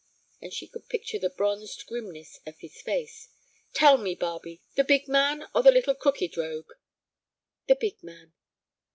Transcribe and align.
And 0.41 0.51
she 0.51 0.65
could 0.67 0.89
picture 0.89 1.19
the 1.19 1.29
bronzed 1.29 1.85
grimness 1.85 2.39
of 2.47 2.57
his 2.57 2.81
face. 2.81 3.27
"Tell 3.75 3.99
me, 3.99 4.15
Barbe—the 4.15 4.83
big 4.83 5.07
man, 5.07 5.47
or 5.53 5.61
the 5.61 5.69
little 5.69 5.93
crooked 5.93 6.35
rogue?" 6.37 6.71
"The 7.67 7.75
big 7.75 8.01
man." 8.01 8.33